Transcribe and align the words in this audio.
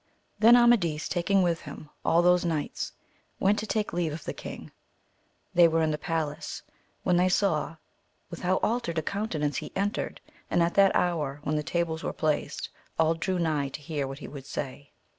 HEN 0.41 0.55
Amadis, 0.55 1.07
taking 1.07 1.43
with 1.43 1.61
him 1.61 1.87
all 2.03 2.23
those 2.23 2.43
knights, 2.43 2.91
went 3.39 3.59
to 3.59 3.67
taJke 3.67 3.93
leave 3.93 4.11
of 4.11 4.23
the 4.25 4.33
king; 4.33 4.71
they 5.53 5.65
who 5.65 5.69
were 5.69 5.83
in 5.83 5.91
the 5.91 5.97
palace, 5.99 6.63
when 7.03 7.17
they 7.17 7.29
saw 7.29 7.77
with 8.31 8.41
how 8.41 8.55
altered 8.63 8.97
a 8.97 9.03
countenance 9.03 9.57
he 9.57 9.71
entered, 9.75 10.19
and 10.49 10.63
at 10.63 10.73
that 10.73 10.95
hour 10.95 11.39
when 11.43 11.55
the 11.55 11.61
tables 11.61 12.01
were 12.01 12.13
placed, 12.13 12.67
all 12.97 13.13
drew 13.13 13.37
nigh 13.37 13.69
to 13.69 13.79
hear 13.79 14.07
what 14.07 14.17
he 14.17 14.25
should 14.25 14.47
say. 14.47 14.91